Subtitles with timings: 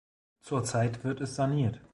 [0.39, 1.79] Zurzeit wird es saniert.